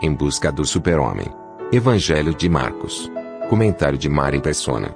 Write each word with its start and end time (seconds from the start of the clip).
Em 0.00 0.14
busca 0.14 0.52
do 0.52 0.64
super-homem. 0.64 1.26
Evangelho 1.72 2.32
de 2.32 2.48
Marcos. 2.48 3.10
Comentário 3.48 3.98
de 3.98 4.08
Mari 4.08 4.40
Persona. 4.40 4.94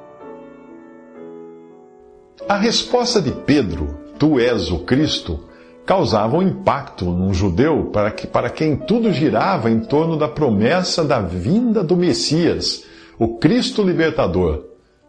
A 2.49 2.57
resposta 2.57 3.21
de 3.21 3.33
Pedro, 3.33 3.99
tu 4.17 4.39
és 4.39 4.71
o 4.71 4.85
Cristo, 4.85 5.41
causava 5.85 6.37
um 6.37 6.43
impacto 6.43 7.07
num 7.07 7.35
judeu 7.35 7.87
para, 7.87 8.13
que, 8.13 8.29
para 8.29 8.49
quem 8.49 8.77
tudo 8.77 9.13
girava 9.13 9.69
em 9.69 9.81
torno 9.81 10.17
da 10.17 10.29
promessa 10.29 11.05
da 11.05 11.21
vinda 11.21 11.83
do 11.83 11.97
Messias, 11.97 12.85
o 13.19 13.39
Cristo 13.39 13.83
libertador. 13.83 14.67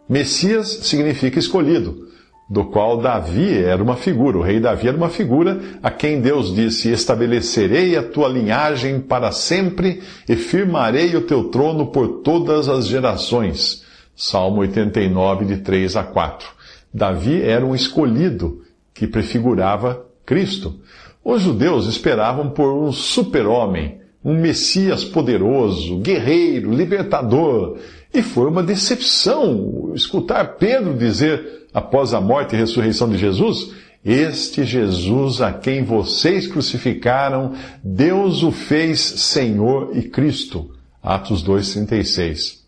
Messias 0.09 0.69
significa 0.81 1.37
escolhido, 1.37 2.07
do 2.49 2.65
qual 2.65 2.97
Davi 2.97 3.57
era 3.57 3.81
uma 3.81 3.95
figura, 3.95 4.37
o 4.37 4.41
rei 4.41 4.59
Davi 4.59 4.87
era 4.87 4.97
uma 4.97 5.09
figura 5.09 5.59
a 5.81 5.89
quem 5.89 6.21
Deus 6.21 6.53
disse: 6.53 6.91
Estabelecerei 6.91 7.95
a 7.97 8.03
tua 8.03 8.27
linhagem 8.27 8.99
para 8.99 9.31
sempre 9.31 10.01
e 10.27 10.35
firmarei 10.35 11.15
o 11.15 11.21
teu 11.21 11.45
trono 11.45 11.87
por 11.87 12.21
todas 12.21 12.67
as 12.67 12.87
gerações. 12.87 13.83
Salmo 14.15 14.61
89, 14.61 15.45
de 15.45 15.57
3 15.57 15.95
a 15.95 16.03
4. 16.03 16.47
Davi 16.93 17.41
era 17.41 17.65
um 17.65 17.73
escolhido 17.73 18.61
que 18.93 19.07
prefigurava 19.07 20.05
Cristo. 20.25 20.79
Os 21.23 21.41
judeus 21.41 21.87
esperavam 21.87 22.49
por 22.51 22.71
um 22.73 22.91
super-homem, 22.91 23.99
um 24.23 24.39
Messias 24.39 25.03
poderoso, 25.03 25.97
guerreiro, 25.99 26.71
libertador. 26.71 27.77
E 28.13 28.21
foi 28.21 28.47
uma 28.47 28.61
decepção 28.61 29.91
escutar 29.95 30.55
Pedro 30.57 30.93
dizer, 30.93 31.65
após 31.73 32.13
a 32.13 32.21
morte 32.21 32.55
e 32.55 32.59
ressurreição 32.59 33.09
de 33.09 33.17
Jesus, 33.17 33.71
este 34.05 34.63
Jesus 34.63 35.41
a 35.41 35.51
quem 35.51 35.83
vocês 35.83 36.45
crucificaram, 36.45 37.53
Deus 37.83 38.43
o 38.43 38.51
fez 38.51 38.99
Senhor 38.99 39.91
e 39.97 40.03
Cristo. 40.03 40.71
Atos 41.01 41.43
2,36. 41.43 42.59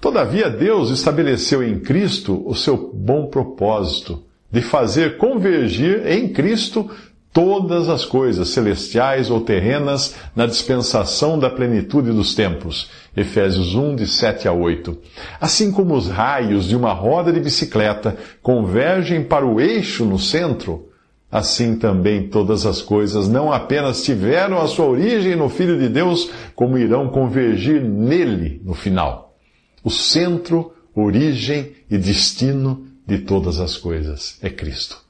Todavia, 0.00 0.50
Deus 0.50 0.90
estabeleceu 0.90 1.62
em 1.62 1.78
Cristo 1.78 2.42
o 2.46 2.54
seu 2.54 2.90
bom 2.92 3.26
propósito 3.26 4.24
de 4.50 4.60
fazer 4.60 5.18
convergir 5.18 6.06
em 6.06 6.28
Cristo 6.28 6.90
todas 7.32 7.88
as 7.88 8.04
coisas, 8.04 8.48
celestiais 8.48 9.30
ou 9.30 9.40
terrenas, 9.40 10.16
na 10.34 10.46
dispensação 10.46 11.38
da 11.38 11.48
plenitude 11.48 12.10
dos 12.10 12.34
tempos. 12.34 12.90
Efésios 13.16 13.74
1, 13.74 13.96
de 13.96 14.06
7 14.06 14.48
a 14.48 14.52
8. 14.52 14.96
Assim 15.40 15.70
como 15.70 15.94
os 15.94 16.08
raios 16.08 16.68
de 16.68 16.76
uma 16.76 16.92
roda 16.92 17.32
de 17.32 17.40
bicicleta 17.40 18.16
convergem 18.42 19.22
para 19.22 19.46
o 19.46 19.60
eixo 19.60 20.04
no 20.04 20.18
centro, 20.18 20.88
assim 21.30 21.76
também 21.76 22.28
todas 22.28 22.66
as 22.66 22.82
coisas 22.82 23.28
não 23.28 23.52
apenas 23.52 24.02
tiveram 24.02 24.60
a 24.60 24.66
sua 24.66 24.86
origem 24.86 25.36
no 25.36 25.48
Filho 25.48 25.78
de 25.78 25.88
Deus, 25.88 26.30
como 26.54 26.78
irão 26.78 27.08
convergir 27.08 27.80
nele 27.82 28.60
no 28.64 28.74
final. 28.74 29.36
O 29.84 29.90
centro, 29.90 30.72
origem 30.94 31.72
e 31.88 31.96
destino 31.96 32.86
de 33.06 33.18
todas 33.18 33.60
as 33.60 33.76
coisas 33.76 34.38
é 34.42 34.50
Cristo. 34.50 35.09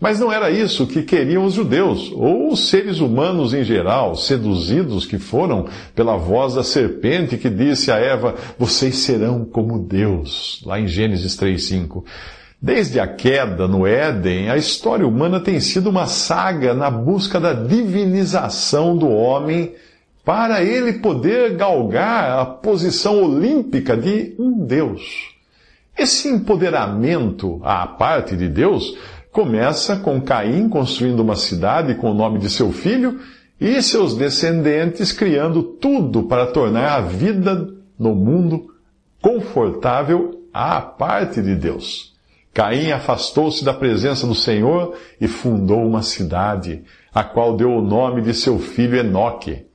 Mas 0.00 0.20
não 0.20 0.32
era 0.32 0.48
isso 0.48 0.86
que 0.86 1.02
queriam 1.02 1.44
os 1.44 1.54
judeus, 1.54 2.12
ou 2.12 2.52
os 2.52 2.68
seres 2.68 3.00
humanos 3.00 3.52
em 3.52 3.64
geral, 3.64 4.14
seduzidos 4.14 5.04
que 5.04 5.18
foram 5.18 5.66
pela 5.92 6.16
voz 6.16 6.54
da 6.54 6.62
serpente 6.62 7.36
que 7.36 7.50
disse 7.50 7.90
a 7.90 7.96
Eva: 7.96 8.36
Vocês 8.56 8.98
serão 8.98 9.44
como 9.44 9.78
Deus, 9.78 10.62
lá 10.64 10.78
em 10.78 10.86
Gênesis 10.86 11.36
3,5. 11.36 12.04
Desde 12.62 13.00
a 13.00 13.08
queda 13.08 13.66
no 13.66 13.86
Éden, 13.86 14.50
a 14.50 14.56
história 14.56 15.06
humana 15.06 15.40
tem 15.40 15.58
sido 15.58 15.90
uma 15.90 16.06
saga 16.06 16.74
na 16.74 16.90
busca 16.90 17.40
da 17.40 17.52
divinização 17.52 18.96
do 18.96 19.08
homem 19.08 19.74
para 20.24 20.62
ele 20.62 20.94
poder 20.94 21.56
galgar 21.56 22.38
a 22.38 22.44
posição 22.44 23.22
olímpica 23.22 23.96
de 23.96 24.34
um 24.38 24.64
Deus. 24.64 25.34
Esse 25.96 26.28
empoderamento 26.28 27.60
à 27.64 27.86
parte 27.86 28.36
de 28.36 28.48
Deus 28.48 28.96
começa 29.38 29.94
com 29.94 30.20
Caim 30.20 30.68
construindo 30.68 31.20
uma 31.20 31.36
cidade 31.36 31.94
com 31.94 32.10
o 32.10 32.14
nome 32.14 32.40
de 32.40 32.50
seu 32.50 32.72
filho 32.72 33.20
e 33.60 33.80
seus 33.80 34.16
descendentes 34.16 35.12
criando 35.12 35.62
tudo 35.62 36.24
para 36.24 36.48
tornar 36.48 36.96
a 36.96 37.00
vida 37.00 37.72
no 37.96 38.16
mundo 38.16 38.74
confortável 39.22 40.42
à 40.52 40.80
parte 40.80 41.40
de 41.40 41.54
Deus. 41.54 42.16
Caim 42.52 42.90
afastou-se 42.90 43.64
da 43.64 43.72
presença 43.72 44.26
do 44.26 44.34
Senhor 44.34 44.96
e 45.20 45.28
fundou 45.28 45.86
uma 45.86 46.02
cidade, 46.02 46.82
a 47.14 47.22
qual 47.22 47.56
deu 47.56 47.70
o 47.70 47.80
nome 47.80 48.22
de 48.22 48.34
seu 48.34 48.58
filho 48.58 48.96
Enoque. 48.96 49.66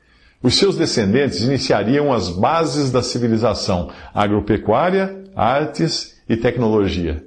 Os 0.42 0.56
seus 0.56 0.76
descendentes 0.76 1.42
iniciariam 1.42 2.12
as 2.12 2.28
bases 2.28 2.92
da 2.92 3.02
civilização 3.02 3.90
agropecuária, 4.14 5.24
artes 5.34 6.22
e 6.28 6.36
tecnologia. 6.36 7.26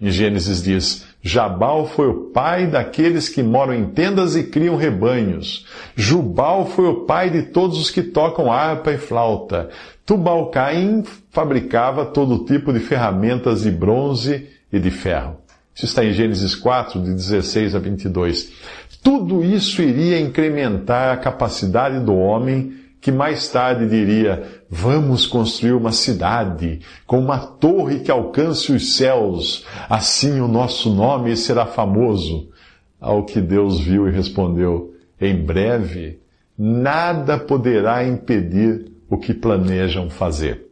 Em 0.00 0.10
Gênesis 0.10 0.62
diz: 0.62 1.13
Jabal 1.26 1.86
foi 1.86 2.08
o 2.08 2.30
pai 2.34 2.66
daqueles 2.66 3.30
que 3.30 3.42
moram 3.42 3.72
em 3.72 3.86
tendas 3.86 4.36
e 4.36 4.42
criam 4.44 4.76
rebanhos. 4.76 5.66
Jubal 5.96 6.66
foi 6.66 6.86
o 6.86 7.06
pai 7.06 7.30
de 7.30 7.44
todos 7.44 7.78
os 7.78 7.90
que 7.90 8.02
tocam 8.02 8.52
harpa 8.52 8.92
e 8.92 8.98
flauta. 8.98 9.70
Tubal-Caim 10.04 11.02
fabricava 11.30 12.04
todo 12.04 12.44
tipo 12.44 12.74
de 12.74 12.78
ferramentas 12.78 13.62
de 13.62 13.70
bronze 13.70 14.50
e 14.70 14.78
de 14.78 14.90
ferro. 14.90 15.38
Isso 15.74 15.86
está 15.86 16.04
em 16.04 16.12
Gênesis 16.12 16.54
4, 16.54 17.02
de 17.02 17.14
16 17.14 17.74
a 17.74 17.78
22. 17.78 18.52
Tudo 19.02 19.42
isso 19.42 19.80
iria 19.80 20.20
incrementar 20.20 21.14
a 21.14 21.16
capacidade 21.16 22.00
do 22.00 22.14
homem 22.14 22.83
que 23.04 23.12
mais 23.12 23.48
tarde 23.50 23.86
diria: 23.86 24.42
Vamos 24.70 25.26
construir 25.26 25.74
uma 25.74 25.92
cidade 25.92 26.80
com 27.06 27.18
uma 27.18 27.38
torre 27.38 28.00
que 28.00 28.10
alcance 28.10 28.72
os 28.72 28.96
céus, 28.96 29.66
assim 29.90 30.40
o 30.40 30.48
nosso 30.48 30.88
nome 30.88 31.36
será 31.36 31.66
famoso. 31.66 32.48
Ao 32.98 33.22
que 33.22 33.42
Deus 33.42 33.78
viu 33.78 34.08
e 34.08 34.10
respondeu: 34.10 34.94
Em 35.20 35.36
breve, 35.36 36.18
nada 36.56 37.36
poderá 37.36 38.02
impedir 38.08 38.90
o 39.10 39.18
que 39.18 39.34
planejam 39.34 40.08
fazer. 40.08 40.66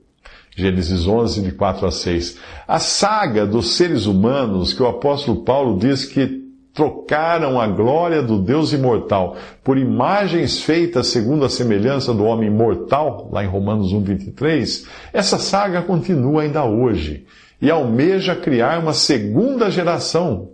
Gênesis 0.57 1.07
11, 1.07 1.43
de 1.43 1.53
4 1.53 1.87
a 1.87 1.91
6. 1.91 2.39
A 2.67 2.79
saga 2.79 3.45
dos 3.45 3.77
seres 3.77 4.07
humanos 4.07 4.73
que 4.73 4.83
o 4.83 4.89
apóstolo 4.89 5.43
Paulo 5.43 5.79
diz 5.79 6.07
que 6.07 6.42
trocaram 6.75 7.61
a 7.61 7.67
glória 7.67 8.23
do 8.23 8.39
Deus 8.39 8.73
imortal 8.73 9.37
por 9.63 9.77
imagens 9.77 10.63
feitas 10.63 11.09
segundo 11.09 11.45
a 11.45 11.51
semelhança 11.51 12.15
do 12.15 12.25
homem 12.25 12.51
mortal, 12.51 13.29
lá 13.31 13.45
em 13.45 13.49
Romanos 13.49 13.93
1:23, 13.93 14.87
essa 15.13 15.39
saga 15.39 15.83
continua 15.83 16.43
ainda 16.43 16.65
hoje 16.65 17.27
e 17.61 17.71
almeja 17.71 18.35
criar 18.35 18.81
uma 18.81 18.93
segunda 18.93 19.71
geração, 19.71 20.51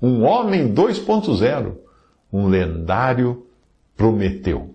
um 0.00 0.22
homem 0.24 0.72
2.0, 0.72 1.72
um 2.32 2.48
lendário 2.48 3.46
Prometeu. 3.96 4.74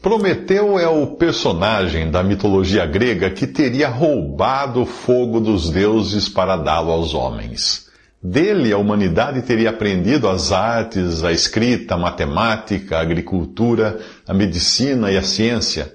Prometeu 0.00 0.78
é 0.78 0.88
o 0.88 1.06
personagem 1.08 2.10
da 2.10 2.22
mitologia 2.22 2.84
grega 2.86 3.30
que 3.30 3.46
teria 3.46 3.88
roubado 3.88 4.82
o 4.82 4.86
fogo 4.86 5.40
dos 5.40 5.70
deuses 5.70 6.28
para 6.28 6.56
dá-lo 6.56 6.90
aos 6.90 7.14
homens. 7.14 7.91
Dele, 8.22 8.72
a 8.72 8.78
humanidade 8.78 9.42
teria 9.42 9.70
aprendido 9.70 10.28
as 10.28 10.52
artes, 10.52 11.24
a 11.24 11.32
escrita, 11.32 11.94
a 11.94 11.98
matemática, 11.98 12.96
a 12.96 13.00
agricultura, 13.00 13.98
a 14.28 14.32
medicina 14.32 15.10
e 15.10 15.16
a 15.16 15.22
ciência. 15.22 15.92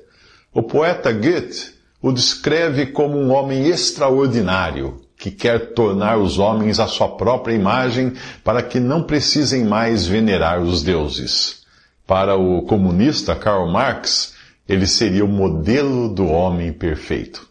O 0.54 0.62
poeta 0.62 1.12
Goethe 1.14 1.78
o 2.02 2.12
descreve 2.12 2.88
como 2.88 3.18
um 3.18 3.32
homem 3.32 3.68
extraordinário, 3.68 5.02
que 5.18 5.32
quer 5.32 5.74
tornar 5.74 6.18
os 6.18 6.38
homens 6.38 6.80
à 6.80 6.88
sua 6.88 7.08
própria 7.16 7.56
imagem 7.56 8.14
para 8.44 8.62
que 8.62 8.80
não 8.80 9.04
precisem 9.04 9.64
mais 9.64 10.06
venerar 10.06 10.62
os 10.62 10.84
deuses. 10.84 11.64
Para 12.06 12.36
o 12.36 12.62
comunista 12.64 13.36
Karl 13.36 13.72
Marx, 13.72 14.36
ele 14.68 14.86
seria 14.86 15.26
o 15.26 15.30
modelo 15.30 16.10
do 16.10 16.28
homem 16.28 16.72
perfeito. 16.74 17.48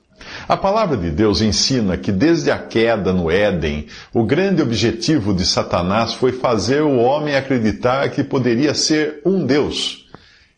A 0.48 0.56
palavra 0.56 0.96
de 0.96 1.10
Deus 1.10 1.40
ensina 1.40 1.96
que 1.96 2.12
desde 2.12 2.52
a 2.52 2.58
queda 2.58 3.12
no 3.12 3.28
Éden, 3.28 3.86
o 4.14 4.22
grande 4.22 4.62
objetivo 4.62 5.34
de 5.34 5.44
Satanás 5.44 6.14
foi 6.14 6.30
fazer 6.30 6.82
o 6.82 6.98
homem 6.98 7.34
acreditar 7.34 8.08
que 8.10 8.22
poderia 8.22 8.72
ser 8.72 9.20
um 9.24 9.44
Deus. 9.44 10.06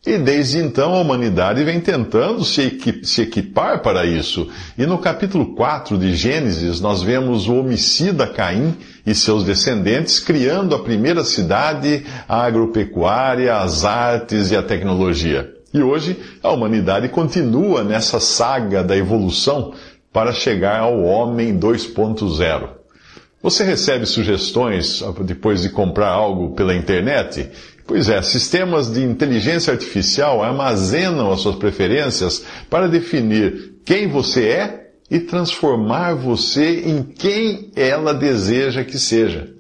E 0.07 0.19
desde 0.19 0.59
então 0.59 0.95
a 0.95 1.01
humanidade 1.01 1.65
vem 1.65 1.81
tentando 1.81 2.45
se, 2.45 2.79
equipar 3.21 3.81
para 3.81 4.05
isso. 4.05 4.49
E 4.77 4.85
no 4.85 4.99
capítulo 4.99 5.55
4 5.55 5.97
de 5.97 6.15
Gênesis, 6.15 6.81
nós 6.81 7.03
vemos 7.03 7.49
o 7.49 7.55
homicida 7.55 8.27
Caim 8.27 8.77
e 9.07 9.15
seus 9.15 9.43
descendentes 9.43 10.21
criando 10.21 10.75
a 10.75 10.83
primeira 10.83 11.25
cidade, 11.25 12.05
a 12.29 12.43
agropecuária, 12.45 13.57
as 13.57 13.87
artes 13.87 14.51
e 14.51 14.57
a 14.57 14.63
tecnologia. 14.63 15.58
E 15.73 15.83
hoje 15.83 16.17
a 16.43 16.51
humanidade 16.51 17.09
continua 17.09 17.85
nessa 17.85 18.19
saga 18.19 18.83
da 18.83 18.97
evolução 18.97 19.75
para 20.13 20.33
chegar 20.33 20.81
ao 20.81 21.03
homem 21.03 21.59
2.0. 21.59 22.69
Você 23.43 23.63
recebe 23.63 24.05
sugestões 24.05 25.03
depois 25.25 25.63
de 25.63 25.69
comprar 25.69 26.09
algo 26.09 26.55
pela 26.55 26.75
internet? 26.75 27.49
Pois 27.87 28.09
é, 28.09 28.21
sistemas 28.21 28.93
de 28.93 29.03
inteligência 29.03 29.73
artificial 29.73 30.43
armazenam 30.43 31.31
as 31.33 31.41
suas 31.41 31.57
preferências 31.57 32.45
para 32.69 32.89
definir 32.89 33.75
quem 33.85 34.09
você 34.09 34.49
é 34.49 34.91
e 35.11 35.21
transformar 35.21 36.15
você 36.15 36.83
em 36.85 37.03
quem 37.03 37.71
ela 37.77 38.13
deseja 38.13 38.85
que 38.85 38.99
seja. 38.99 39.58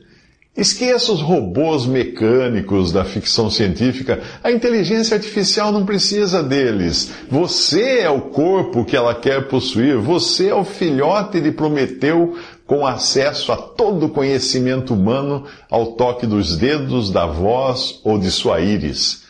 Esqueça 0.58 1.12
os 1.12 1.20
robôs 1.20 1.86
mecânicos 1.86 2.90
da 2.90 3.04
ficção 3.04 3.48
científica. 3.48 4.20
A 4.42 4.50
inteligência 4.50 5.14
artificial 5.14 5.70
não 5.70 5.86
precisa 5.86 6.42
deles. 6.42 7.12
Você 7.30 8.00
é 8.00 8.10
o 8.10 8.22
corpo 8.22 8.84
que 8.84 8.96
ela 8.96 9.14
quer 9.14 9.46
possuir. 9.46 9.96
Você 9.98 10.48
é 10.48 10.54
o 10.54 10.64
filhote 10.64 11.40
de 11.40 11.52
Prometeu 11.52 12.36
com 12.66 12.84
acesso 12.84 13.52
a 13.52 13.56
todo 13.56 14.06
o 14.06 14.08
conhecimento 14.08 14.94
humano 14.94 15.44
ao 15.70 15.92
toque 15.92 16.26
dos 16.26 16.56
dedos, 16.56 17.12
da 17.12 17.24
voz 17.24 18.00
ou 18.02 18.18
de 18.18 18.28
sua 18.28 18.60
íris. 18.60 19.22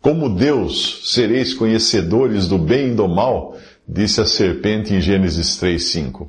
Como 0.00 0.28
Deus, 0.28 1.02
sereis 1.04 1.54
conhecedores 1.54 2.48
do 2.48 2.58
bem 2.58 2.88
e 2.88 2.94
do 2.94 3.06
mal, 3.06 3.56
disse 3.88 4.20
a 4.20 4.26
serpente 4.26 4.92
em 4.92 5.00
Gênesis 5.00 5.56
3:5. 5.58 6.26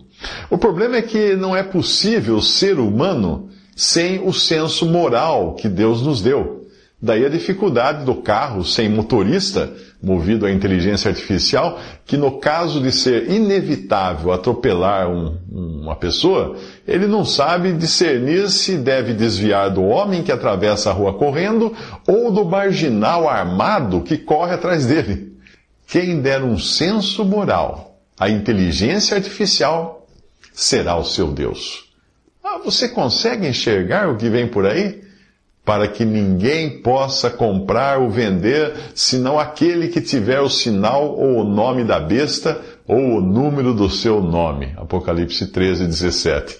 O 0.51 0.59
problema 0.59 0.97
é 0.97 1.01
que 1.01 1.35
não 1.35 1.55
é 1.55 1.63
possível 1.63 2.39
ser 2.39 2.77
humano 2.77 3.49
sem 3.75 4.19
o 4.25 4.33
senso 4.33 4.85
moral 4.85 5.55
que 5.55 5.67
Deus 5.67 6.01
nos 6.01 6.21
deu. 6.21 6.63
Daí 7.03 7.25
a 7.25 7.29
dificuldade 7.29 8.05
do 8.05 8.15
carro 8.15 8.63
sem 8.63 8.87
motorista, 8.87 9.73
movido 10.01 10.45
à 10.45 10.51
inteligência 10.51 11.09
artificial, 11.09 11.77
que 12.05 12.15
no 12.15 12.39
caso 12.39 12.79
de 12.79 12.93
ser 12.93 13.29
inevitável 13.29 14.31
atropelar 14.31 15.09
um, 15.09 15.37
uma 15.51 15.97
pessoa, 15.97 16.55
ele 16.87 17.05
não 17.05 17.25
sabe 17.25 17.73
discernir 17.73 18.49
se 18.49 18.77
deve 18.77 19.13
desviar 19.13 19.69
do 19.69 19.83
homem 19.83 20.23
que 20.23 20.31
atravessa 20.31 20.91
a 20.91 20.93
rua 20.93 21.13
correndo 21.13 21.75
ou 22.07 22.31
do 22.31 22.45
marginal 22.45 23.27
armado 23.27 23.99
que 23.99 24.17
corre 24.17 24.53
atrás 24.53 24.85
dele. 24.85 25.33
Quem 25.85 26.21
der 26.21 26.41
um 26.41 26.57
senso 26.57 27.25
moral 27.25 27.99
à 28.17 28.29
inteligência 28.29 29.17
artificial 29.17 30.07
será 30.53 30.95
o 30.95 31.03
seu 31.03 31.33
Deus. 31.33 31.82
Ah, 32.53 32.59
você 32.63 32.87
consegue 32.87 33.47
enxergar 33.47 34.07
o 34.07 34.15
que 34.15 34.29
vem 34.29 34.47
por 34.47 34.67
aí? 34.67 35.01
Para 35.65 35.87
que 35.87 36.05
ninguém 36.05 36.83
possa 36.83 37.27
comprar 37.27 37.97
ou 37.97 38.11
vender, 38.11 38.75
senão 38.93 39.39
aquele 39.39 39.87
que 39.87 39.99
tiver 39.99 40.39
o 40.39 40.49
sinal 40.49 41.17
ou 41.17 41.37
o 41.37 41.43
nome 41.43 41.83
da 41.83 41.99
besta 41.99 42.61
ou 42.87 43.17
o 43.17 43.21
número 43.21 43.73
do 43.73 43.89
seu 43.89 44.21
nome. 44.21 44.71
Apocalipse 44.77 45.47
13, 45.47 45.87
17. 45.87 46.59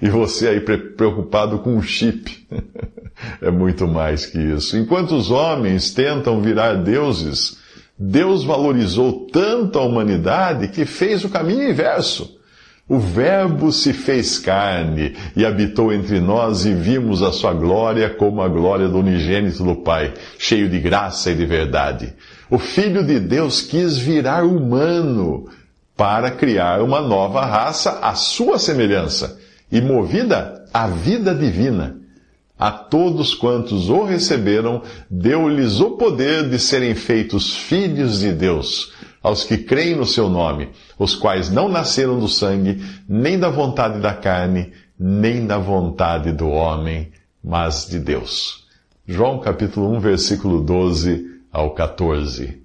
E 0.00 0.08
você 0.08 0.48
aí 0.48 0.60
preocupado 0.60 1.58
com 1.58 1.76
o 1.76 1.82
chip. 1.82 2.46
É 3.42 3.50
muito 3.50 3.86
mais 3.86 4.24
que 4.24 4.38
isso. 4.38 4.78
Enquanto 4.78 5.14
os 5.14 5.30
homens 5.30 5.92
tentam 5.92 6.40
virar 6.40 6.72
deuses, 6.76 7.58
Deus 7.98 8.44
valorizou 8.44 9.26
tanto 9.26 9.78
a 9.78 9.82
humanidade 9.82 10.68
que 10.68 10.86
fez 10.86 11.22
o 11.22 11.28
caminho 11.28 11.68
inverso. 11.68 12.39
O 12.90 12.98
Verbo 12.98 13.70
se 13.70 13.92
fez 13.92 14.36
carne 14.36 15.14
e 15.36 15.46
habitou 15.46 15.92
entre 15.92 16.18
nós 16.18 16.66
e 16.66 16.74
vimos 16.74 17.22
a 17.22 17.30
sua 17.30 17.54
glória 17.54 18.10
como 18.10 18.42
a 18.42 18.48
glória 18.48 18.88
do 18.88 18.98
unigênito 18.98 19.62
do 19.62 19.76
Pai, 19.76 20.12
cheio 20.36 20.68
de 20.68 20.80
graça 20.80 21.30
e 21.30 21.36
de 21.36 21.46
verdade. 21.46 22.12
O 22.50 22.58
Filho 22.58 23.06
de 23.06 23.20
Deus 23.20 23.62
quis 23.62 23.96
virar 23.96 24.42
humano 24.42 25.48
para 25.96 26.32
criar 26.32 26.82
uma 26.82 27.00
nova 27.00 27.46
raça 27.46 28.00
à 28.02 28.16
sua 28.16 28.58
semelhança 28.58 29.38
e 29.70 29.80
movida 29.80 30.64
à 30.74 30.88
vida 30.88 31.32
divina. 31.32 31.96
A 32.58 32.72
todos 32.72 33.36
quantos 33.36 33.88
o 33.88 34.02
receberam, 34.02 34.82
deu-lhes 35.08 35.78
o 35.78 35.92
poder 35.92 36.48
de 36.50 36.58
serem 36.58 36.96
feitos 36.96 37.56
filhos 37.56 38.18
de 38.18 38.32
Deus 38.32 38.92
aos 39.22 39.44
que 39.44 39.58
creem 39.58 39.96
no 39.96 40.06
seu 40.06 40.28
nome, 40.28 40.70
os 40.98 41.14
quais 41.14 41.50
não 41.50 41.68
nasceram 41.68 42.18
do 42.18 42.28
sangue, 42.28 42.82
nem 43.08 43.38
da 43.38 43.50
vontade 43.50 44.00
da 44.00 44.14
carne, 44.14 44.72
nem 44.98 45.46
da 45.46 45.58
vontade 45.58 46.32
do 46.32 46.48
homem, 46.48 47.10
mas 47.42 47.86
de 47.86 47.98
Deus. 47.98 48.66
João 49.06 49.38
capítulo 49.38 49.90
1, 49.96 50.00
versículo 50.00 50.62
12 50.62 51.40
ao 51.52 51.74
14. 51.74 52.59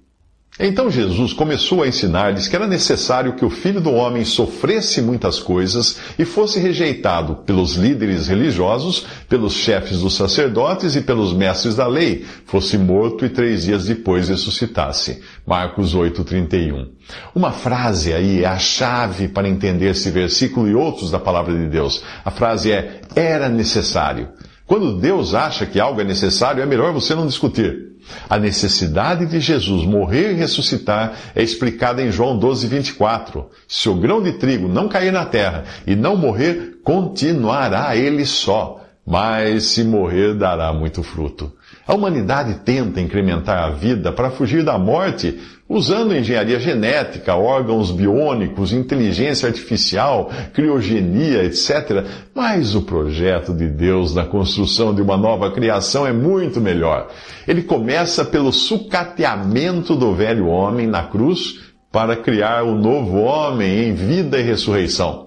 Então 0.58 0.90
Jesus 0.90 1.34
começou 1.34 1.82
a 1.82 1.88
ensinar-lhes 1.88 2.48
que 2.48 2.56
era 2.56 2.66
necessário 2.66 3.34
que 3.34 3.44
o 3.44 3.50
filho 3.50 3.78
do 3.78 3.92
homem 3.92 4.24
sofresse 4.24 5.02
muitas 5.02 5.38
coisas 5.38 5.98
e 6.18 6.24
fosse 6.24 6.58
rejeitado 6.58 7.36
pelos 7.44 7.74
líderes 7.74 8.28
religiosos, 8.28 9.06
pelos 9.28 9.52
chefes 9.52 10.00
dos 10.00 10.14
sacerdotes 10.14 10.96
e 10.96 11.02
pelos 11.02 11.34
mestres 11.34 11.74
da 11.74 11.86
lei, 11.86 12.24
fosse 12.46 12.78
morto 12.78 13.26
e 13.26 13.28
três 13.28 13.64
dias 13.64 13.84
depois 13.84 14.30
ressuscitasse. 14.30 15.22
Marcos 15.46 15.94
8:31. 15.94 16.88
Uma 17.34 17.52
frase 17.52 18.14
aí 18.14 18.42
é 18.42 18.46
a 18.46 18.58
chave 18.58 19.28
para 19.28 19.48
entender 19.48 19.90
esse 19.90 20.10
versículo 20.10 20.66
e 20.66 20.74
outros 20.74 21.10
da 21.10 21.18
palavra 21.18 21.54
de 21.54 21.66
Deus. 21.66 22.02
A 22.24 22.30
frase 22.30 22.72
é: 22.72 23.02
era 23.14 23.50
necessário. 23.50 24.30
Quando 24.66 24.98
Deus 24.98 25.34
acha 25.34 25.66
que 25.66 25.78
algo 25.78 26.00
é 26.00 26.04
necessário, 26.04 26.62
é 26.62 26.66
melhor 26.66 26.92
você 26.92 27.14
não 27.14 27.26
discutir. 27.26 27.95
A 28.28 28.38
necessidade 28.38 29.26
de 29.26 29.40
Jesus 29.40 29.84
morrer 29.84 30.32
e 30.32 30.34
ressuscitar 30.34 31.14
é 31.34 31.42
explicada 31.42 32.02
em 32.02 32.10
João 32.10 32.38
12, 32.38 32.66
24. 32.66 33.48
Se 33.68 33.88
o 33.88 33.94
grão 33.94 34.22
de 34.22 34.32
trigo 34.32 34.68
não 34.68 34.88
cair 34.88 35.12
na 35.12 35.24
terra 35.24 35.64
e 35.86 35.94
não 35.94 36.16
morrer, 36.16 36.78
continuará 36.82 37.96
ele 37.96 38.24
só, 38.24 38.84
mas 39.06 39.64
se 39.64 39.84
morrer, 39.84 40.34
dará 40.34 40.72
muito 40.72 41.02
fruto. 41.02 41.52
A 41.86 41.94
humanidade 41.94 42.54
tenta 42.64 43.00
incrementar 43.00 43.62
a 43.62 43.70
vida 43.70 44.10
para 44.10 44.30
fugir 44.30 44.64
da 44.64 44.76
morte 44.76 45.38
usando 45.68 46.16
engenharia 46.16 46.58
genética, 46.58 47.36
órgãos 47.36 47.92
biônicos, 47.92 48.72
inteligência 48.72 49.46
artificial, 49.48 50.30
criogenia, 50.52 51.44
etc. 51.44 52.04
Mas 52.34 52.74
o 52.74 52.82
projeto 52.82 53.54
de 53.54 53.68
Deus 53.68 54.14
na 54.14 54.24
construção 54.24 54.92
de 54.92 55.00
uma 55.00 55.16
nova 55.16 55.50
criação 55.52 56.04
é 56.04 56.12
muito 56.12 56.60
melhor. 56.60 57.08
Ele 57.46 57.62
começa 57.62 58.24
pelo 58.24 58.52
sucateamento 58.52 59.94
do 59.94 60.12
velho 60.12 60.48
homem 60.48 60.88
na 60.88 61.04
cruz 61.04 61.60
para 61.92 62.16
criar 62.16 62.64
o 62.64 62.74
novo 62.74 63.20
homem 63.20 63.88
em 63.88 63.94
vida 63.94 64.38
e 64.38 64.42
ressurreição. 64.42 65.25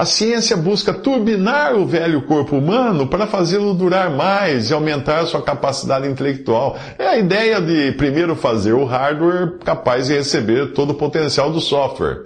A 0.00 0.06
ciência 0.06 0.56
busca 0.56 0.94
turbinar 0.94 1.74
o 1.74 1.84
velho 1.84 2.22
corpo 2.22 2.56
humano 2.56 3.06
para 3.06 3.26
fazê-lo 3.26 3.74
durar 3.74 4.08
mais 4.08 4.70
e 4.70 4.72
aumentar 4.72 5.26
sua 5.26 5.42
capacidade 5.42 6.08
intelectual. 6.08 6.78
É 6.98 7.06
a 7.06 7.18
ideia 7.18 7.60
de 7.60 7.92
primeiro 7.92 8.34
fazer 8.34 8.72
o 8.72 8.86
hardware 8.86 9.58
capaz 9.58 10.06
de 10.06 10.14
receber 10.14 10.72
todo 10.72 10.92
o 10.92 10.94
potencial 10.94 11.52
do 11.52 11.60
software. 11.60 12.24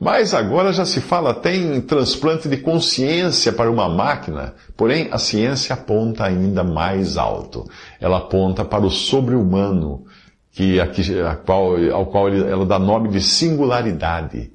Mas 0.00 0.32
agora 0.32 0.72
já 0.72 0.86
se 0.86 0.98
fala 1.02 1.32
até 1.32 1.54
em 1.54 1.82
transplante 1.82 2.48
de 2.48 2.56
consciência 2.56 3.52
para 3.52 3.70
uma 3.70 3.86
máquina. 3.86 4.54
Porém, 4.74 5.10
a 5.12 5.18
ciência 5.18 5.74
aponta 5.74 6.24
ainda 6.24 6.64
mais 6.64 7.18
alto. 7.18 7.68
Ela 8.00 8.16
aponta 8.16 8.64
para 8.64 8.86
o 8.86 8.90
sobre-humano, 8.90 10.06
que, 10.52 10.80
a, 10.80 11.34
qual, 11.36 11.76
ao 11.92 12.06
qual 12.06 12.30
ela 12.30 12.64
dá 12.64 12.78
nome 12.78 13.10
de 13.10 13.20
singularidade. 13.20 14.50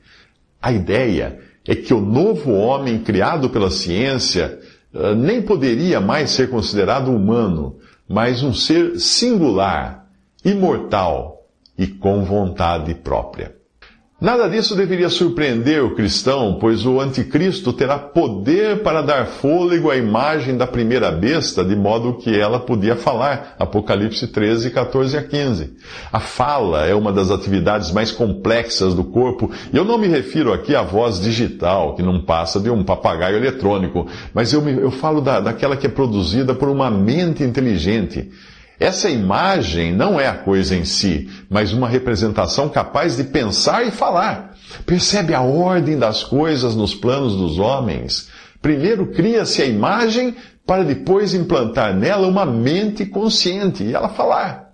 A 0.60 0.72
ideia 0.72 1.45
é 1.67 1.75
que 1.75 1.93
o 1.93 2.00
novo 2.00 2.51
homem 2.51 3.00
criado 3.00 3.50
pela 3.50 3.72
ciência 3.72 4.60
uh, 4.93 5.15
nem 5.15 5.41
poderia 5.41 6.00
mais 6.00 6.31
ser 6.31 6.50
considerado 6.50 7.12
humano, 7.12 7.77
mas 8.07 8.43
um 8.43 8.53
ser 8.53 9.00
singular, 9.00 10.07
imortal 10.43 11.45
e 11.77 11.88
com 11.88 12.24
vontade 12.24 12.93
própria. 12.93 13.55
Nada 14.19 14.48
disso 14.48 14.77
deveria 14.77 15.10
surpreender 15.10 15.84
o 15.84 15.93
cristão, 15.93 16.57
pois 16.57 16.86
o 16.86 17.01
anticristo 17.01 17.74
terá 17.74 18.00
poder 18.00 18.81
para 18.81 19.01
dar 19.01 19.25
fôlego 19.25 19.91
à 19.91 19.98
imagem 19.98 20.55
da 20.55 20.65
primeira 20.65 21.12
besta, 21.12 21.65
de 21.65 21.75
modo 21.75 22.13
que 22.13 22.34
ela 22.34 22.57
podia 22.57 22.95
falar. 22.95 23.57
Apocalipse 23.60 24.25
13, 24.27 24.72
14 24.72 25.17
a 25.17 25.22
15. 25.22 25.74
A 26.13 26.22
fala 26.22 26.86
é 26.86 26.95
uma 26.95 27.12
das 27.12 27.29
atividades 27.29 27.91
mais 27.91 28.10
complexas 28.10 28.93
do 28.93 29.03
corpo, 29.03 29.51
e 29.74 29.75
eu 29.75 29.84
não 29.84 29.98
me 29.98 30.07
refiro 30.07 30.53
aqui 30.53 30.74
à 30.74 30.81
voz 30.81 31.19
digital, 31.19 31.93
que 31.93 32.01
não 32.01 32.22
passa 32.22 32.57
de 32.57 32.69
um 32.69 32.86
papagaio 32.86 33.36
eletrônico, 33.36 34.07
mas 34.34 34.53
eu, 34.53 34.62
me, 34.62 34.72
eu 34.72 34.91
falo 34.91 35.19
da, 35.19 35.41
daquela 35.41 35.75
que 35.75 35.88
é 35.88 35.89
produzida 35.89 36.55
por 36.55 36.69
uma 36.69 36.89
mente 36.89 37.43
inteligente. 37.43 38.31
Essa 38.79 39.10
imagem 39.10 39.94
não 39.94 40.20
é 40.20 40.27
a 40.27 40.34
coisa 40.34 40.75
em 40.75 40.84
si, 40.84 41.29
mas 41.50 41.72
uma 41.72 41.88
representação 41.88 42.67
capaz 42.67 43.15
de 43.15 43.24
pensar 43.24 43.86
e 43.88 43.91
falar. 43.91 44.55
Percebe 44.86 45.34
a 45.34 45.41
ordem 45.41 45.98
das 45.98 46.24
coisas 46.24 46.75
nos 46.75 46.94
planos 46.94 47.36
dos 47.36 47.58
homens. 47.58 48.29
Primeiro 48.62 49.08
cria-se 49.08 49.62
a 49.62 49.65
imagem 49.65 50.36
para 50.65 50.84
depois 50.84 51.34
implantar 51.34 51.96
nela 51.96 52.27
uma 52.27 52.46
mente 52.46 53.05
consciente 53.05 53.84
e 53.84 53.94
ela 53.94 54.10
falar. 54.10 54.72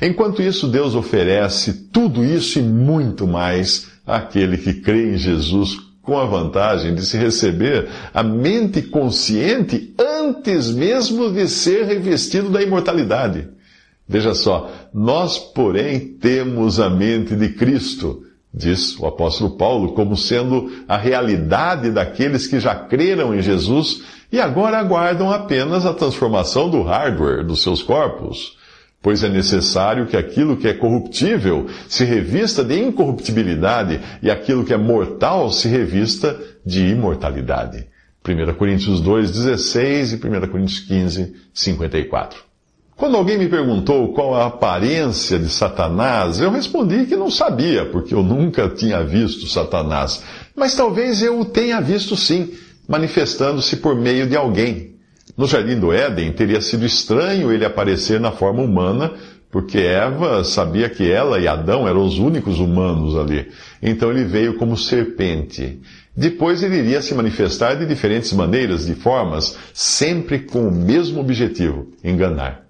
Enquanto 0.00 0.42
isso, 0.42 0.68
Deus 0.68 0.94
oferece 0.94 1.88
tudo 1.92 2.24
isso 2.24 2.58
e 2.58 2.62
muito 2.62 3.26
mais 3.26 3.88
àquele 4.06 4.58
que 4.58 4.74
crê 4.74 5.14
em 5.14 5.18
Jesus 5.18 5.89
com 6.02 6.18
a 6.18 6.24
vantagem 6.24 6.94
de 6.94 7.04
se 7.04 7.16
receber 7.16 7.88
a 8.12 8.22
mente 8.22 8.82
consciente 8.82 9.94
antes 9.98 10.70
mesmo 10.70 11.30
de 11.30 11.46
ser 11.48 11.84
revestido 11.84 12.50
da 12.50 12.62
imortalidade. 12.62 13.48
Veja 14.08 14.34
só, 14.34 14.70
nós, 14.92 15.38
porém, 15.38 16.00
temos 16.00 16.80
a 16.80 16.90
mente 16.90 17.36
de 17.36 17.50
Cristo, 17.50 18.24
diz 18.52 18.98
o 18.98 19.06
apóstolo 19.06 19.50
Paulo, 19.50 19.92
como 19.92 20.16
sendo 20.16 20.70
a 20.88 20.96
realidade 20.96 21.90
daqueles 21.90 22.46
que 22.46 22.58
já 22.58 22.74
creram 22.74 23.34
em 23.34 23.40
Jesus 23.40 24.02
e 24.32 24.40
agora 24.40 24.78
aguardam 24.78 25.30
apenas 25.30 25.86
a 25.86 25.94
transformação 25.94 26.68
do 26.68 26.82
hardware 26.82 27.44
dos 27.44 27.62
seus 27.62 27.82
corpos 27.82 28.58
pois 29.02 29.24
é 29.24 29.28
necessário 29.28 30.06
que 30.06 30.16
aquilo 30.16 30.56
que 30.56 30.68
é 30.68 30.74
corruptível 30.74 31.66
se 31.88 32.04
revista 32.04 32.62
de 32.62 32.78
incorruptibilidade 32.78 34.00
e 34.22 34.30
aquilo 34.30 34.64
que 34.64 34.74
é 34.74 34.76
mortal 34.76 35.50
se 35.50 35.68
revista 35.68 36.38
de 36.64 36.88
imortalidade. 36.88 37.86
1 38.26 38.54
Coríntios 38.54 39.00
2, 39.00 39.30
16 39.30 40.12
e 40.12 40.16
1 40.16 40.18
Coríntios 40.48 40.80
15, 40.80 41.34
54. 41.54 42.50
Quando 42.94 43.16
alguém 43.16 43.38
me 43.38 43.48
perguntou 43.48 44.12
qual 44.12 44.34
a 44.34 44.44
aparência 44.44 45.38
de 45.38 45.48
Satanás, 45.48 46.38
eu 46.38 46.50
respondi 46.50 47.06
que 47.06 47.16
não 47.16 47.30
sabia, 47.30 47.86
porque 47.86 48.12
eu 48.12 48.22
nunca 48.22 48.68
tinha 48.68 49.02
visto 49.02 49.46
Satanás. 49.46 50.22
Mas 50.54 50.74
talvez 50.74 51.22
eu 51.22 51.40
o 51.40 51.44
tenha 51.46 51.80
visto 51.80 52.14
sim, 52.14 52.52
manifestando-se 52.86 53.78
por 53.78 53.96
meio 53.96 54.26
de 54.26 54.36
alguém, 54.36 54.89
no 55.40 55.46
jardim 55.46 55.80
do 55.80 55.90
Éden, 55.90 56.32
teria 56.32 56.60
sido 56.60 56.84
estranho 56.84 57.50
ele 57.50 57.64
aparecer 57.64 58.20
na 58.20 58.30
forma 58.30 58.62
humana, 58.62 59.10
porque 59.50 59.78
Eva 59.78 60.44
sabia 60.44 60.86
que 60.90 61.10
ela 61.10 61.40
e 61.40 61.48
Adão 61.48 61.88
eram 61.88 62.04
os 62.04 62.18
únicos 62.18 62.60
humanos 62.60 63.16
ali. 63.16 63.48
Então 63.82 64.10
ele 64.10 64.24
veio 64.24 64.58
como 64.58 64.76
serpente. 64.76 65.80
Depois 66.14 66.62
ele 66.62 66.76
iria 66.76 67.00
se 67.00 67.14
manifestar 67.14 67.74
de 67.74 67.86
diferentes 67.86 68.30
maneiras, 68.34 68.84
de 68.84 68.94
formas, 68.94 69.56
sempre 69.72 70.40
com 70.40 70.68
o 70.68 70.70
mesmo 70.70 71.20
objetivo: 71.20 71.88
enganar. 72.04 72.66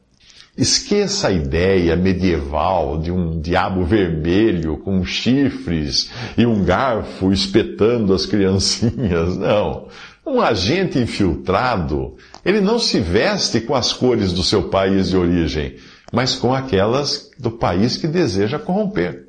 Esqueça 0.57 1.29
a 1.29 1.33
ideia 1.33 1.97
medieval 1.97 3.01
de 3.01 3.11
um 3.11 3.41
diabo 3.41 3.85
vermelho 3.85 4.77
com 4.77 5.05
chifres 5.05 6.11
e 6.39 6.47
um 6.47 6.63
garfo 6.63 7.33
espetando 7.33 8.15
as 8.15 8.27
criancinhas. 8.27 9.37
Não. 9.37 9.89
Um 10.27 10.41
agente 10.41 10.99
infiltrado, 10.99 12.17
ele 12.45 12.61
não 12.61 12.79
se 12.79 13.01
veste 13.01 13.61
com 13.61 13.75
as 13.75 13.93
cores 13.93 14.33
do 14.33 14.43
seu 14.43 14.65
país 14.65 15.09
de 15.09 15.17
origem, 15.17 15.77
mas 16.13 16.35
com 16.35 16.55
aquelas 16.55 17.31
do 17.39 17.51
país 17.51 17.97
que 17.97 18.07
deseja 18.07 18.59
corromper. 18.59 19.29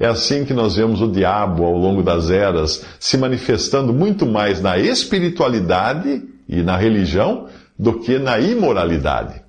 É 0.00 0.06
assim 0.06 0.44
que 0.44 0.54
nós 0.54 0.76
vemos 0.76 1.00
o 1.00 1.10
diabo 1.10 1.64
ao 1.64 1.76
longo 1.76 2.02
das 2.02 2.30
eras 2.30 2.84
se 2.98 3.16
manifestando 3.16 3.92
muito 3.92 4.26
mais 4.26 4.60
na 4.60 4.78
espiritualidade 4.78 6.22
e 6.48 6.62
na 6.62 6.76
religião 6.76 7.46
do 7.78 8.00
que 8.00 8.18
na 8.18 8.40
imoralidade. 8.40 9.42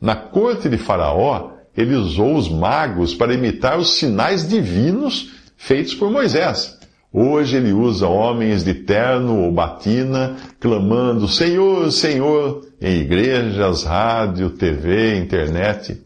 Na 0.00 0.16
corte 0.16 0.68
de 0.68 0.76
Faraó, 0.76 1.52
ele 1.76 1.94
usou 1.94 2.36
os 2.36 2.48
magos 2.48 3.14
para 3.14 3.34
imitar 3.34 3.78
os 3.78 3.94
sinais 3.94 4.48
divinos 4.48 5.30
feitos 5.56 5.94
por 5.94 6.10
Moisés. 6.10 6.78
Hoje 7.16 7.58
ele 7.58 7.72
usa 7.72 8.08
homens 8.08 8.64
de 8.64 8.74
terno 8.74 9.44
ou 9.44 9.52
batina, 9.52 10.34
clamando 10.58 11.28
Senhor, 11.28 11.92
Senhor, 11.92 12.66
em 12.80 13.02
igrejas, 13.02 13.84
rádio, 13.84 14.50
TV, 14.50 15.16
internet. 15.16 16.02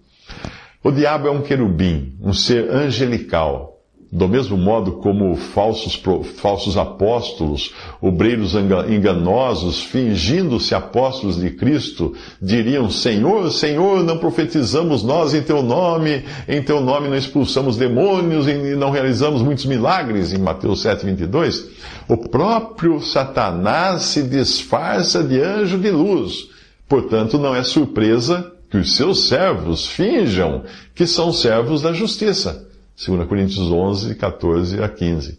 O 0.84 0.90
diabo 0.90 1.26
é 1.26 1.30
um 1.30 1.40
querubim, 1.40 2.14
um 2.20 2.34
ser 2.34 2.70
angelical, 2.70 3.77
do 4.10 4.26
mesmo 4.26 4.56
modo 4.56 4.92
como 4.92 5.36
falsos, 5.36 6.02
falsos 6.36 6.78
apóstolos, 6.78 7.74
obreiros 8.00 8.54
enganosos, 8.54 9.82
fingindo-se 9.82 10.74
apóstolos 10.74 11.38
de 11.38 11.50
Cristo, 11.50 12.14
diriam: 12.40 12.90
Senhor, 12.90 13.50
Senhor, 13.50 14.02
não 14.02 14.16
profetizamos 14.16 15.02
nós 15.02 15.34
em 15.34 15.42
teu 15.42 15.62
nome, 15.62 16.24
em 16.48 16.62
teu 16.62 16.80
nome 16.80 17.08
não 17.08 17.16
expulsamos 17.16 17.76
demônios 17.76 18.48
e 18.48 18.74
não 18.74 18.90
realizamos 18.90 19.42
muitos 19.42 19.66
milagres, 19.66 20.32
em 20.32 20.38
Mateus 20.38 20.80
7, 20.80 21.04
22. 21.04 21.68
O 22.08 22.16
próprio 22.16 23.02
Satanás 23.02 24.02
se 24.02 24.22
disfarça 24.22 25.22
de 25.22 25.38
anjo 25.38 25.76
de 25.76 25.90
luz. 25.90 26.48
Portanto, 26.88 27.36
não 27.36 27.54
é 27.54 27.62
surpresa 27.62 28.50
que 28.70 28.78
os 28.78 28.96
seus 28.96 29.28
servos 29.28 29.86
finjam 29.86 30.62
que 30.94 31.06
são 31.06 31.30
servos 31.30 31.82
da 31.82 31.92
justiça. 31.92 32.67
2 32.98 33.28
Coríntios 33.28 33.70
11, 33.70 34.16
14 34.16 34.82
a 34.82 34.88
15. 34.88 35.38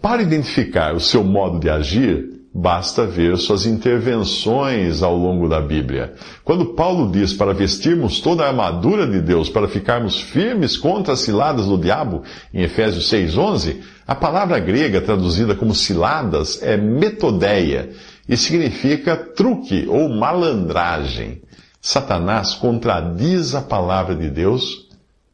Para 0.00 0.22
identificar 0.22 0.94
o 0.94 1.00
seu 1.00 1.24
modo 1.24 1.58
de 1.58 1.68
agir, 1.68 2.42
basta 2.54 3.04
ver 3.04 3.36
suas 3.38 3.66
intervenções 3.66 5.02
ao 5.02 5.16
longo 5.16 5.48
da 5.48 5.60
Bíblia. 5.60 6.14
Quando 6.44 6.74
Paulo 6.74 7.10
diz 7.10 7.32
para 7.32 7.52
vestirmos 7.52 8.20
toda 8.20 8.44
a 8.44 8.48
armadura 8.48 9.04
de 9.04 9.20
Deus 9.20 9.48
para 9.48 9.66
ficarmos 9.66 10.20
firmes 10.20 10.76
contra 10.76 11.14
as 11.14 11.20
ciladas 11.20 11.66
do 11.66 11.76
diabo, 11.76 12.22
em 12.54 12.62
Efésios 12.62 13.08
6:11, 13.08 13.80
a 14.06 14.14
palavra 14.14 14.60
grega 14.60 15.00
traduzida 15.00 15.56
como 15.56 15.74
ciladas 15.74 16.62
é 16.62 16.76
metodeia 16.76 17.90
e 18.28 18.36
significa 18.36 19.16
truque 19.16 19.86
ou 19.88 20.08
malandragem. 20.08 21.42
Satanás 21.80 22.54
contradiz 22.54 23.56
a 23.56 23.60
palavra 23.60 24.14
de 24.14 24.30
Deus 24.30 24.91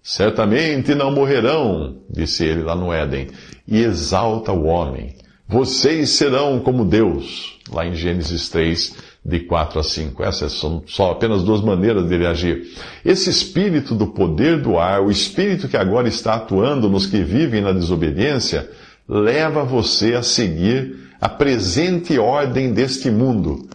Certamente 0.08 0.94
não 0.94 1.10
morrerão, 1.10 1.98
disse 2.08 2.42
ele 2.42 2.62
lá 2.62 2.74
no 2.74 2.90
Éden, 2.90 3.26
e 3.66 3.82
exalta 3.82 4.50
o 4.50 4.64
homem. 4.64 5.14
Vocês 5.46 6.08
serão 6.12 6.60
como 6.60 6.82
Deus, 6.82 7.58
lá 7.70 7.86
em 7.86 7.94
Gênesis 7.94 8.48
3, 8.48 8.96
de 9.22 9.40
4 9.40 9.80
a 9.80 9.82
5. 9.82 10.24
Essas 10.24 10.52
são 10.52 10.82
só 10.86 11.10
apenas 11.10 11.42
duas 11.42 11.60
maneiras 11.60 12.06
dele 12.06 12.26
agir. 12.26 12.68
Esse 13.04 13.28
espírito 13.28 13.94
do 13.94 14.06
poder 14.06 14.62
do 14.62 14.78
ar, 14.78 15.02
o 15.02 15.10
espírito 15.10 15.68
que 15.68 15.76
agora 15.76 16.08
está 16.08 16.36
atuando 16.36 16.88
nos 16.88 17.04
que 17.04 17.22
vivem 17.22 17.60
na 17.60 17.72
desobediência, 17.72 18.66
leva 19.06 19.62
você 19.62 20.14
a 20.14 20.22
seguir 20.22 20.96
a 21.20 21.28
presente 21.28 22.18
ordem 22.18 22.72
deste 22.72 23.10
mundo, 23.10 23.68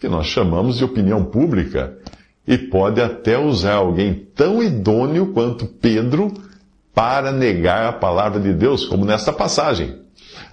que 0.00 0.08
nós 0.08 0.26
chamamos 0.26 0.78
de 0.78 0.84
opinião 0.84 1.24
pública, 1.24 1.96
e 2.46 2.56
pode 2.56 3.00
até 3.00 3.38
usar 3.38 3.74
alguém 3.74 4.26
tão 4.34 4.62
idôneo 4.62 5.32
quanto 5.32 5.66
Pedro 5.66 6.32
para 6.94 7.32
negar 7.32 7.88
a 7.88 7.92
palavra 7.92 8.40
de 8.40 8.52
Deus, 8.52 8.86
como 8.86 9.04
nesta 9.04 9.32
passagem. 9.32 9.98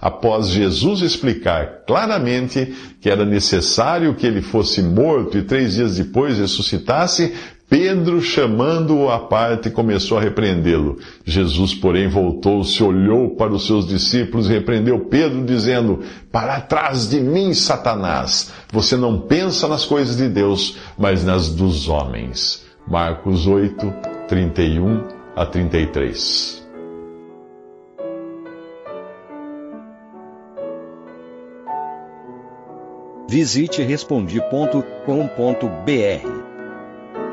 Após 0.00 0.48
Jesus 0.48 1.00
explicar 1.00 1.84
claramente 1.86 2.74
que 3.00 3.08
era 3.08 3.24
necessário 3.24 4.14
que 4.14 4.26
ele 4.26 4.42
fosse 4.42 4.82
morto 4.82 5.38
e 5.38 5.42
três 5.42 5.74
dias 5.74 5.96
depois 5.96 6.38
ressuscitasse, 6.38 7.32
Pedro, 7.68 8.20
chamando-o 8.20 9.10
à 9.10 9.18
parte, 9.18 9.70
começou 9.70 10.18
a 10.18 10.20
repreendê-lo. 10.20 10.98
Jesus, 11.24 11.74
porém, 11.74 12.08
voltou-se, 12.08 12.82
olhou 12.82 13.30
para 13.30 13.52
os 13.52 13.66
seus 13.66 13.86
discípulos 13.86 14.48
e 14.48 14.52
repreendeu 14.52 15.06
Pedro, 15.06 15.44
dizendo: 15.44 16.00
Para 16.30 16.60
trás 16.60 17.08
de 17.08 17.20
mim, 17.20 17.54
Satanás! 17.54 18.52
Você 18.70 18.96
não 18.96 19.18
pensa 19.18 19.66
nas 19.66 19.84
coisas 19.84 20.16
de 20.16 20.28
Deus, 20.28 20.76
mas 20.98 21.24
nas 21.24 21.48
dos 21.48 21.88
homens. 21.88 22.64
Marcos 22.86 23.46
8, 23.46 23.92
31 24.28 25.02
a 25.34 25.46
33. 25.46 26.62
Visite 33.26 33.82
respondi.com.br 33.82 36.43